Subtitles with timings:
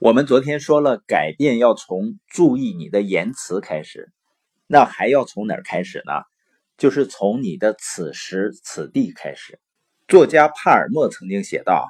[0.00, 4.10] 我们昨天说了，改变要从注意你的言辞开始，
[4.66, 6.22] 那还要从哪儿开始呢？
[6.78, 9.60] 就是从你的此时此地开始。
[10.08, 11.86] 作家帕尔默曾经写道：“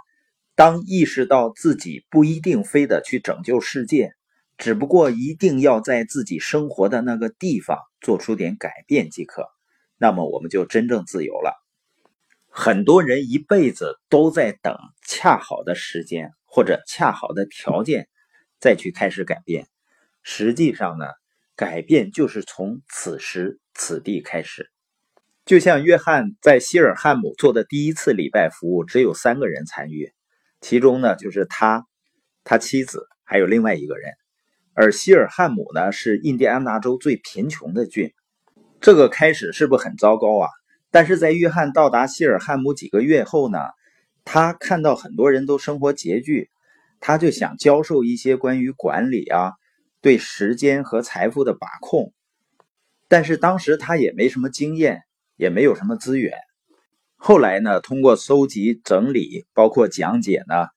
[0.57, 4.13] 当意识到自己不一定非得去拯救世界，
[4.59, 9.47] 只不过一定要在自己生活的那个地方做出点改变即可，
[9.99, 11.55] 那么我们就真正自由了。”
[12.51, 16.33] 很多人一辈子都在等恰好的时间。
[16.51, 18.09] 或者恰好的条件，
[18.59, 19.69] 再去开始改变。
[20.23, 21.07] 实际上呢，
[21.55, 24.69] 改变就是从此时此地开始。
[25.47, 30.13] 就像约翰在希尔汉姆做的第一次礼拜服务，只有三个人参与，
[30.61, 31.87] 其中呢就是他、
[32.45, 34.13] 他妻子还有另外一个人。
[34.75, 38.13] 而希尔汉姆呢是印第安纳州最贫穷的郡，
[38.81, 40.49] 这个开始是不是很糟糕啊？
[40.91, 43.59] 但是在约翰到达希尔汉姆几个月后呢？
[44.33, 46.51] 他看到很多人都生活拮据，
[47.01, 49.55] 他就想教授一些关于管理啊、
[50.01, 52.13] 对时间和财富的把控。
[53.09, 55.03] 但是当时他也没什么经验，
[55.35, 56.39] 也没有什么资源。
[57.17, 60.69] 后来呢，通过搜集、整理，包括讲解呢，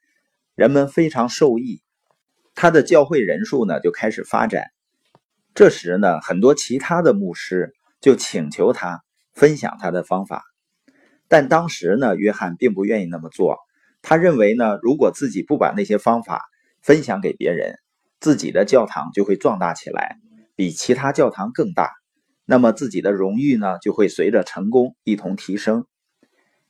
[0.56, 1.84] 人们非常受益，
[2.56, 4.72] 他的教会人数呢就开始发展。
[5.54, 10.44] 这时呢，很多其他的牧师就请求他分享他的方法。
[11.34, 13.58] 但当时呢，约翰并不愿意那么做。
[14.04, 16.44] 他认为呢，如果自己不把那些方法
[16.84, 17.80] 分享给别人，
[18.20, 20.18] 自己的教堂就会壮大起来，
[20.56, 21.90] 比其他教堂更大。
[22.46, 25.88] 那么自己的荣誉呢，就会随着成功一同提升。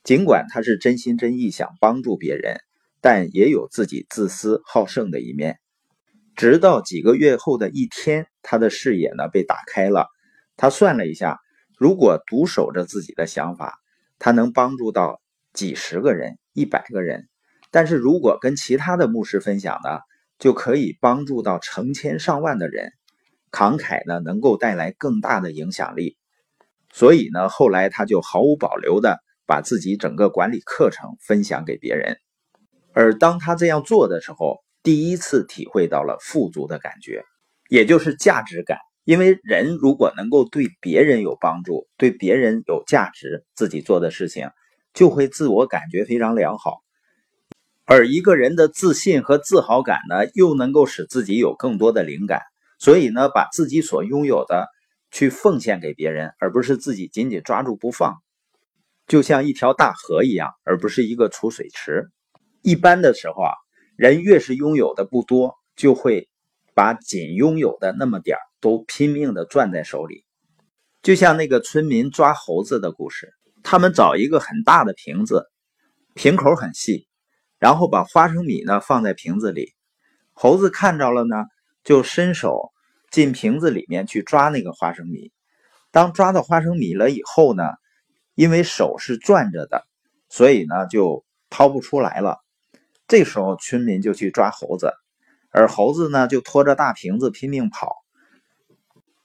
[0.01, 2.61] 尽管他是真心真意想帮助别人，
[3.01, 5.57] 但也有自己自私好胜的一面。
[6.37, 10.07] 直到几个月后的一天，他的视野呢被打开了。
[10.55, 11.37] 他算了一下，
[11.77, 13.81] 如果独守着自己的想法。
[14.23, 15.21] 他能帮助到
[15.51, 17.27] 几十个人、一百个人，
[17.71, 19.99] 但是如果跟其他的牧师分享呢，
[20.39, 22.93] 就可以帮助到成千上万的人。
[23.51, 26.15] 慷慨呢，能够带来更大的影响力。
[26.93, 32.15] 所以呢，后来他就毫无保留的把自己整个管理课程分享给别人。
[32.93, 37.25] 而当他这样做的时候，第一次体会到了富足的感觉，
[37.67, 38.77] 也就是价值感。
[39.03, 44.49] 因为人如果能够对别人有帮助，对别人有价值，自己做的事情
[44.93, 46.77] 就会自我感觉非常良好。
[47.85, 52.41] 而一个人的自信和自豪感呢，又能够使自己有更多的灵感。
[52.79, 54.67] 所以呢，把自己所拥有的
[55.11, 58.15] 去奉献给别人，而不是自己紧紧抓住不放，
[59.07, 62.09] 就像一条大河一样，而不是一个储水池。
[62.61, 63.51] 一般的时候啊，
[63.95, 66.29] 人越是拥有的不多，就会
[66.73, 68.37] 把仅拥有的那么点。
[68.63, 70.23] 都拼命的攥在手里，
[71.01, 73.33] 就像那个村民抓猴子的故事。
[73.61, 75.51] 他们找一个很大的瓶子，
[76.13, 77.05] 瓶口很细，
[77.59, 79.73] 然后把花生米呢放在瓶子里。
[80.31, 81.43] 猴子看着了呢，
[81.83, 82.71] 就伸手
[83.11, 85.33] 进瓶子里面去抓那个花生米。
[85.91, 87.65] 当抓到花生米了以后呢，
[88.35, 89.85] 因为手是攥着的，
[90.29, 92.37] 所以呢就掏不出来了。
[93.09, 94.93] 这时候村民就去抓猴子，
[95.53, 98.03] 而猴子呢就拖着大瓶子拼命跑。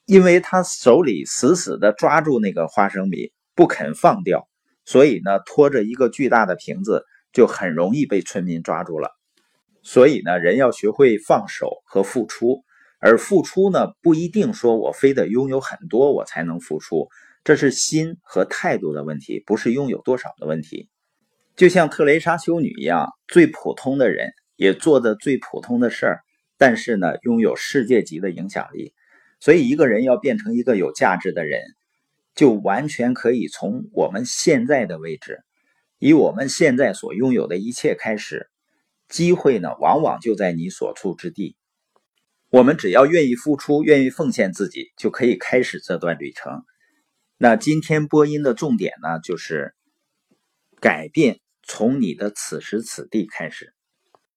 [0.04, 4.48] 因为他手里死死地抓住那个花生米不肯放掉，
[4.86, 9.10] 所以呢，拖着一个巨大的瓶子就很容易被村民抓住了。
[9.82, 12.64] 所以呢，人要学会放手和付出，
[13.00, 17.08] 而付出呢，不一定说我非得拥有很多我才能付出，
[17.44, 20.88] 这是心和态度的问题，不是拥有多少的问题。
[21.54, 26.20] 就像特蕾莎修女一样，最普通的人也做的最普通的事儿，
[26.56, 28.92] 但是呢，拥有世界级的影响力。
[29.38, 31.62] 所以，一个人要变成一个有价值的人，
[32.34, 35.38] 就完全可以从我们现在的位置，
[36.00, 38.50] 以我们现在所拥有的一切开始。
[39.08, 41.56] 机会呢，往往就在你所处之地。
[42.50, 46.64] 我们只要愿意付出，愿意奉献自己，就可以开始这段旅程。
[47.36, 49.72] 那今天播音的重点呢，就是
[50.80, 53.72] 改变从你的此时此地开始。